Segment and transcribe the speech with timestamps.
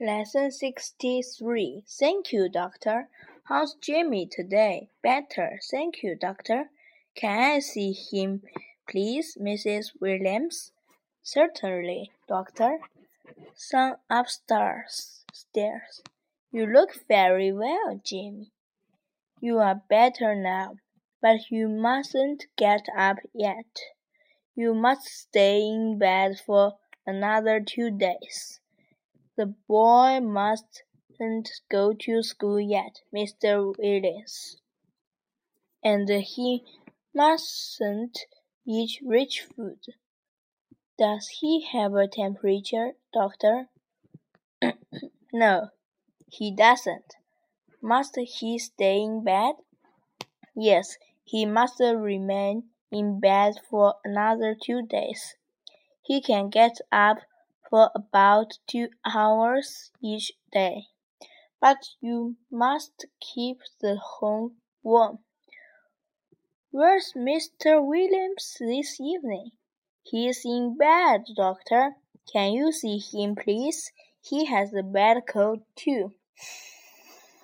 [0.00, 3.08] Lesson 63 Thank you, doctor.
[3.44, 4.88] How's Jimmy today?
[5.04, 6.70] Better, thank you, doctor.
[7.14, 8.42] Can I see him,
[8.90, 9.92] please, Mrs.
[10.00, 10.72] Williams?
[11.22, 12.80] Certainly, doctor.
[13.54, 15.22] Son upstairs.
[15.32, 16.02] Stairs.
[16.50, 18.50] You look very well, Jimmy.
[19.40, 20.74] You are better now,
[21.22, 23.78] but you mustn't get up yet.
[24.56, 28.58] You must stay in bed for another two days.
[29.36, 33.76] The boy mustn't go to school yet, Mr.
[33.76, 34.58] Williams.
[35.82, 36.64] And he
[37.12, 38.26] mustn't
[38.66, 39.80] eat rich food.
[40.96, 43.68] Does he have a temperature, doctor?
[45.32, 45.70] no,
[46.28, 47.16] he doesn't.
[47.82, 49.56] Must he stay in bed?
[50.54, 55.34] Yes, he must remain in bed for another two days.
[56.02, 57.18] He can get up
[57.68, 60.86] for about two hours each day.
[61.60, 65.20] But you must keep the home warm.
[66.70, 67.84] Where's Mr.
[67.86, 69.52] Williams this evening?
[70.02, 71.96] He's in bed, doctor.
[72.30, 73.92] Can you see him, please?
[74.20, 76.12] He has a bad cold, too.